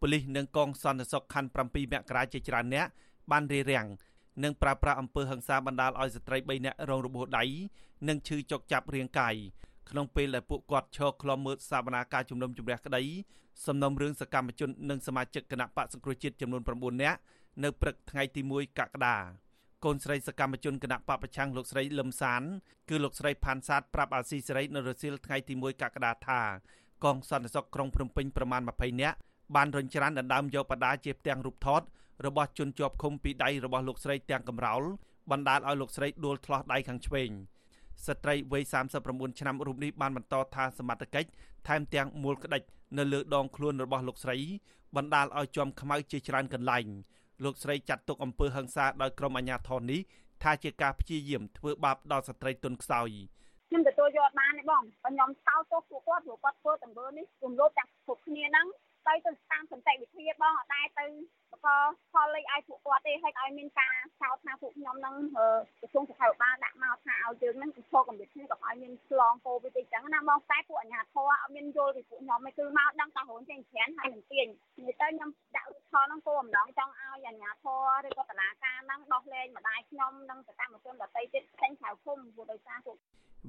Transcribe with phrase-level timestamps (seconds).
[0.00, 2.86] ប៉ូលីសនិងកងសន្តិសុខខណ្ឌ7មករាជាច្រើនអ្នក
[3.30, 3.86] បានរារាំង
[4.44, 7.44] និងប្រើប្រាស់អំពើហិង្សាបណ្ដាលឲ្យស្ត្រី3នាក់រងរបួសដៃ
[8.08, 9.34] និងឈឺចុកចាប់រាងកាយ
[9.90, 13.02] ក្នុងពេលដែលពួកគាត់ឈរឃ្លាំមើលសវនាការជំនុំជម្រះក្តី
[13.66, 17.18] សំណុំរឿងសកម្មជននិងសមាជិកគណៈបកសង្គ្រោះជាតិចំនួន9នាក់
[17.64, 19.16] នៅព្រឹកថ្ងៃទី1កក្កដា
[19.84, 22.42] កូនស្រីសកម្មជនគណៈបពប្រឆាំងលោកស្រីលឹមសាន
[22.88, 26.40] គឺលោកស្រីផាន់សាទប្រាប់អាស៊ីសេរីនៅរសៀលថ្ងៃទី1កក្កដាថា
[27.04, 29.18] កងសន្តិសុខក្រុងភ្នំពេញប្រមាណ20នាក់
[29.56, 31.82] បានរញច្រានដណ្ដើមយកបដាជាផ្ទាំងរូបថត
[32.26, 34.82] របស់ជនជាប់ឃុំពីដៃរបស់លោកស្រីទាំងកំរោល
[35.30, 37.30] បណ្ដាលឲ្យលោកស្រីដួលឆ្លោះដៃខាងឆ្វេង
[38.06, 38.62] ស្ត្រីវ័យ
[39.02, 41.28] 39ឆ្នាំរូបនេះបានបន្តថាសមត្ថកិច្ច
[41.68, 42.62] ថែមទាំងមូលក្តិច
[42.98, 44.36] នៅលើដងខ្លួនរបស់លោកស្រី
[44.96, 46.86] បណ្ដាលឲ្យជាំខ្មៅជាច្រើនកន្លែង
[47.44, 50.00] លោកស្រីចាត់ទុកអំពើហិង្សាដោយក្រុមអាជ្ញាធរនេះ
[50.42, 53.10] ថាជាការព្យាយាមធ្វើបាបដល់ស្ត្រីទុនខ្សោយ
[53.68, 58.66] ខ្ញុំទទួលយកបានទេបងខ្ញុំស្ោតទោសពួកគាត់ព្រោះគាត់ធ្វើទាំងមើលនេះរំលោភទាំងគ្រប់គ្នាហ្នឹង
[59.08, 61.06] ទៅទៅតាមសន្តិវិធីបងអត់ដែរទៅ
[61.52, 61.68] បក
[62.12, 77.64] ផលលេខឲ្យពួកគាត់ទេហើយឲ្យមានការចោទថាពួកខ្ញុំនឹងក្រសួងសុខាភិបាលដាក់មកថាឲ្យយើងនឹងឈរកម្រិតគ្នាកុំឲ្យមានឆ្លងកូវីដអីចឹងណាមកតែពួកអាជ្ញាធរអត់មានយល់ពីពួកខ្ញុំឯងគឺមកដឹងតែខ្លួនចេញច្រានហើយនឹងទាញនិយាយទៅខ្ញុំដាក់ឧទ្ធរណ៍ ហ្នឹងគោលអំណងចង់ឲ្យអាជ្ញាធ
[78.04, 82.96] រឬក៏តឡាការហ្នឹងដោះលែងម្ដាយខ្ញុំនិងសកម្មជនដទៃទៀតផ្សេងក្រៅឃុំព្រោះដោយសារពួក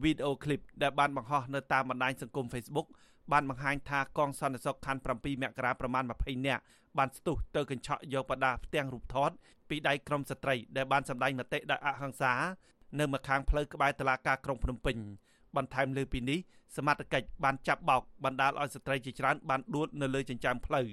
[0.04, 2.88] វីដេអូឃ្លីបដែលបានបង្ហោះនៅតាមបណ្ដាញសង្គម Facebook
[3.32, 6.64] បានបង្ហាញថាកងសន្តិសុខខណ្ឌ7មករាប្រមាណ20នាក់
[6.98, 9.32] បានស្ទុះទៅកញ្ឆក់យកបដាផ្ទាំងរូបថត
[9.70, 12.34] ពីដៃក្រុមស្ត្រីដែលបានសម្ដែងមតិដោយអហិង្សា
[13.00, 14.98] នៅម្ខាងផ្លូវក្បែរតុលាការក្រុងភ្នំពេញ
[15.56, 16.40] បន្ថែមលើពីនេះ
[16.78, 20.88] សមត្ថកិច្ចបានចាប់បោកបណ្ដាលឲ្យស្ត្រីជាច្រើនបានដួលនៅលើចិញ្ចើមផ្លូវ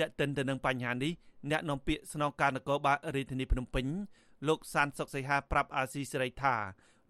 [0.00, 1.12] តែកតិនទៅនឹងបញ្ហានេះ
[1.50, 3.86] អ្នកនាំពាក្យស្នងការនគរបាលរាជធានីភ្នំពេញ
[4.48, 6.54] លោកសានសុកសីហាប្រាប់អាស៊ីសេរីថា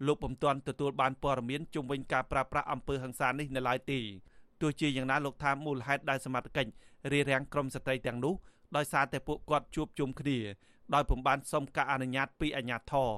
[0.05, 3.99] លោកពុំទាន់ទទួលបានព័ត៌មានជុំវិញការប្រាស្រ័យអំពើហិង្សានេះនៅឡើយទេ
[4.61, 6.71] ទោះជាយ៉ាងណាលោកថាមូលហេតុដែលសមត្ថកិច្ច
[7.11, 8.35] រារាំងក្រុមស្ត្រីទាំងនោះ
[8.75, 10.37] ដោយសារតែពួកគាត់ជួបជុំគ្នា
[10.93, 13.11] ដោយពុំបានសុំការអនុញ្ញាតពីអាជ្ញាធរ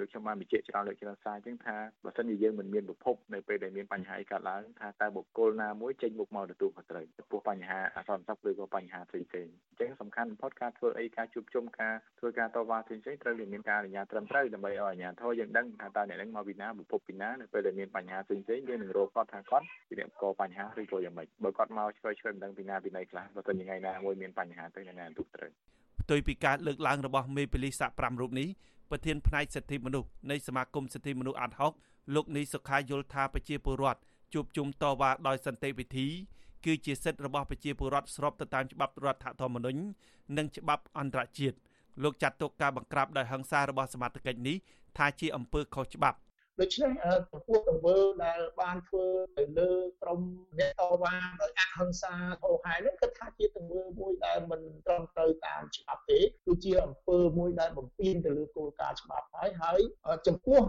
[0.00, 25.50] ដូចខ្ញុំបានបញ្ជាក់ច្រើនលើកច្រើនសារអញ្ចឹងថាបើសិនជាយើងមិនមានប្រភពនៅពេលដែលមានបញ្ហាកើតឡើងថាតើបុគ្គលណាមួយចេញមុខមកទទួលខុសត្រូវចំពោះបញ្ហាអសន្តិសុខឬក៏បញ្ហាផ្សេងផ្សេងអញ្ចឹងសំខាន់បំផុតការធ្វើអីការជួបជុំការធ្វើការតវ៉ាផ្សេងផ្សេងត្រូវតែមានការអនុញ្ញាតត្រឹមត្រូវដើម្បីឲ្យអាជ្ញាធរយើងដឹងថាតើអ្នកនឹងមកពីណាប្រភពពីណានៅពេលដែលមានបញ្ហាផ្សេងផ្សេងយើងនឹងរកគាត់ថាគាត់ជាអ្នកកបញ្ហាឬក៏យ៉ាងម៉េចបើគាត់មកឆ្លើយឆ្លើយមិនដឹងពីណាពីណីខ្លះបើសិនជាថ្ងៃណាមួយមានបញ្ហាទៅអ្នកណាទូត្រូវ
[26.02, 28.48] ផ្ទុយពីការលើកឡើងរបស់មេប៉ូលីសសាក់5រូបនេះ
[28.90, 31.72] ប្រធានផ្នែកសិទ្ធិមនុស្សនៃសមាគមសិទ្ធិមនុស្សអាត់ហុក
[32.14, 34.00] លោកនីសុខាយល់ថាប្រជាពលរដ្ឋ
[34.34, 36.06] ជួបជុំតវ៉ាដោយសន្តិវិធី
[36.64, 39.80] គឺជាសិទ្ធិរបស់ប្រជាពលរដ្ឋស្របទៅតាមច្បាប់រដ្ឋធម្មនុញ្ញ
[40.36, 41.56] និងច្បាប់អន្តរជាតិ
[42.02, 44.56] លោកចាត់ទុកការបង្ក្រាបដោយហិង្សារបស់សមាជិកនេះ
[44.98, 46.18] ថាជាអំពើខុសច្បាប់
[46.60, 46.92] ដូច្នេះ
[47.32, 49.06] ចំពោះទង្វើដែលបានធ្វើ
[49.38, 49.70] ទៅលើ
[50.02, 50.20] ក្រម
[50.58, 59.80] អ្នកតវ៉ាដោយអហិង្សាហោហែនេះគឺថាជាទង្វើមួយដែលមិនត្រឹមត្រូវតាមច្បាប់ទេគឺជាអំពើមួយដែលបំពានទៅលើគោលការណ៍ច្បាប់ហើយហើយ
[60.26, 60.60] ចំពោះ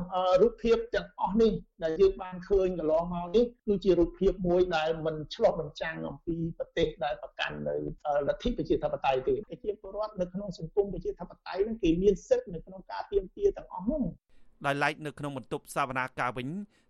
[0.42, 1.52] រូបភាពទាំងអស់នេះ
[1.84, 7.76] ដែលយើងបានឃើញកន្លងមកនេះគឺជារូបភាពមួយដែលមិនឆ្លុះបញ្ចាំងអំពីប្រទេសដែលប្រកាន់នៅ
[8.28, 14.04] លទ្ធិប្រជាធិបតេយ្យទេប្រជាពលរដ្ឋនៅក្នុងសង្គមប្រជាធិបតេយ្យហ្នឹងគេមានសិទ្ធិនៅក្នុងការទាមទារទាំងអស់នោះ
[14.66, 16.48] ដោយឡែកនៅក្នុងបន្ទប់សវនាការវិញ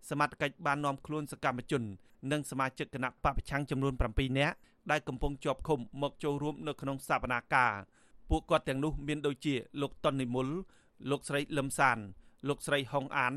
[0.09, 1.83] សមត្ថកិច្ចបាននាំខ្លួនសកម្មជន
[2.31, 4.55] និងសមាជិកគណៈបពប្រឆាំងចំនួន7នាក់
[4.91, 7.73] ដែលកំពុងជាប់ឃុំមកចូលរួមនៅក្នុងសវនាការ
[8.29, 10.47] ពួកគាត់ទាំងនោះមានដូចជាលោកតុននិមល
[11.09, 11.97] លោកស្រីលឹមសាន
[12.47, 13.33] លោកស្រីហុងអាន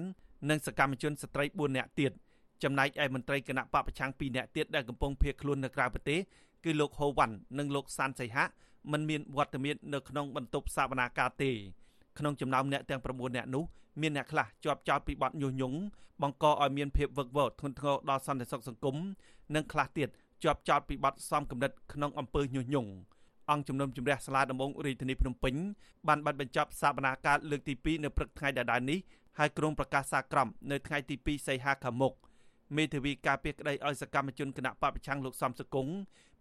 [0.51, 2.13] និងសកម្មជនស្ត្រី4នាក់ទៀត
[2.63, 6.21] ចំណែកឯមន្ត្រីគណៈបពប្រឆាំង2នាក់ទៀតដែលកំពុងភៀសខ្លួននៅក្រៅប្រទេស
[6.65, 8.47] គឺលោកហូវ៉ាន់និងលោកសានសៃហៈ
[8.93, 11.51] មិនមានវត្តមាននៅក្នុងបន្ទប់សវនាការទេ
[12.19, 13.65] ក្នុងចំណោមអ្នកទាំង9នាក់នោះ
[14.01, 15.79] មានអ្នកខ្លះជាប់ចោតពីបទញុះញង់
[16.23, 18.97] បង្កឲ្យមានភាពវឹកវរធ្ងន់ធ្ងរដល់សន្តិសុខសង្គម
[19.55, 20.09] និងខ្លះទៀត
[20.45, 22.91] ជាប់ចោតពីបទសំគំនិតក្នុងអំពើញុះញង់
[23.51, 25.55] អង្គជំនុំជម្រះសាលាដំបងរាជធានីភ្នំពេញ
[26.09, 28.99] បានបាត់បញ្ចប់សវនាការលើកទី2នៅព្រឹកថ្ងៃដដែលនេះ
[29.39, 32.13] ហើយក្រុងប្រកាសសាក្រមនៅថ្ងៃទី2សីហាខាងមុខ
[32.77, 35.89] មេធាវីការពារក្តីឲ្យសកម្មជនគណៈបពប្រឆាំងលោកសំសកុង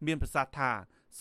[0.05, 0.69] មានប្រសាសន៍ថា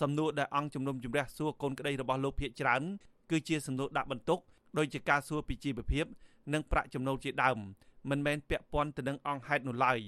[0.00, 2.82] សំណួរដែលអង្គជំនុំជម្រះសួរកូនក្តីរបស់លោកភៀកច្រើន
[3.30, 4.40] គឺជាសំណួរដាក់បន្ទុក
[4.78, 6.04] ដោយជាការសួរពីជីវភាព
[6.52, 7.58] និងប្រាក់ចំណូលជាដើម
[8.10, 10.00] មិនមែនពាក់ព័ន្ធទៅនឹងអង្គហេតុនោះឡើយ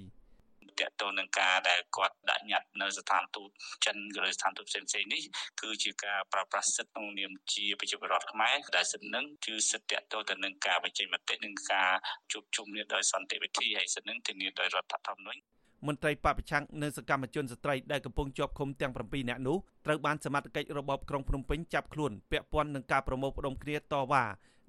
[0.80, 3.50] តកតទៅនឹងការដែលគាត់ដាក់ញត្តិនៅស្ថានទូត
[3.84, 3.96] ចិន
[4.26, 5.22] ឬស្ថានទូតផ្សេងៗនេះ
[5.62, 11.90] គឺជាការប្រប្រាស់សិទ្ធិក្នុងនាមជាប្រជាពលរដ្ឋខ្មែរដែលសិទ្ធិនឹងគឺសិទ្ធិតកតទៅនឹងការបញ្ចេញមតិនិងការ
[12.32, 15.42] ជួបជុំគ្នាដោយសន្តិវិធីហើយសិទ្ធិនឹងធានាដោយរដ្ឋធម្មនុញ្ញ
[15.86, 24.24] មន្ត្រីបពប្រឆាំងនិងសកម្មជនស្ត្រីដែលកំពុងជាប់ឃុំទាំង7នាក់នោះត្រូវបានសមត្ថកិច្ចរបបក្រុងភ្នំពេញចាប់ខ្លួនពាក់ព័ន្ធនឹងការប្រមូលផ្ដុំគ្នាតវ៉ា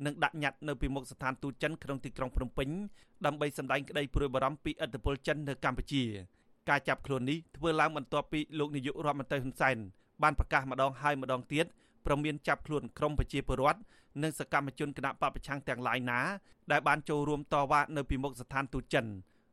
[0.06, 2.70] និងដាក់ញត្តិនៅពីមុខស្ថានទូតចិនក្នុងទីក្រុងភ្នំពេញ
[3.26, 6.04] ដើម្បីសម្ដែងក្តីព្រួយបារម្ភពីឥទ្ធិពលចិននៅកម្ពុជា
[6.70, 9.78] ការចាប់ខ្លួននេះធ្វើឡើងបន្ទាប់ពីលោកនាយករដ្ឋមន្ត្រីហ៊ុនសែន
[10.24, 11.66] បានប្រកាសម្ដងហើយម្ដងទៀត
[12.06, 13.80] ប្រមានចាប់ខ្លួនក្រុមប្រជាពលរដ្ឋ
[14.24, 16.20] និងសកម្មជនគណៈបពប្រឆាំងទាំងឡាយណា
[16.72, 19.06] ដែលបានចូលរួមតវ៉ានៅពីមុខស្ថានទូតចិន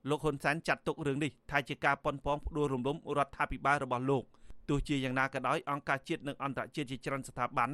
[0.08, 4.24] លោកហ៊ុនសែនចាត់ទុករឿងនេះថាជាការប៉ុនប៉ងផ្ដួលរំលំរដ្ឋាភិបាលរបស់លោក
[4.68, 7.70] ទោះជាយ៉ាងណាក៏ដោយអង្គការជាតិនិងអន្តរជាតិជាច្រើនស្ថាប័ន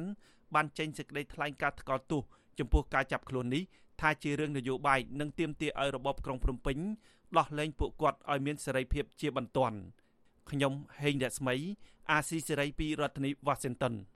[0.55, 2.21] បានចេញសេចក្តីថ្លែងការណ៍ថ្កោលទោស
[2.59, 3.63] ចំពោះការចាប់ខ្លួននេះ
[4.01, 6.77] ថាជារឿងនយោបាយនិងទាមទារឲ្យរបបក្រុងភ្នំពេញ
[7.37, 9.77] ដោះលែងពួកគាត់ឲ្យមានសេរីភាពជាបន្ទាន់
[10.51, 11.55] ខ្ញុំហេងរស្មី
[12.11, 13.93] អាស៊ីសេរីពីរដ្ឋធានី Washington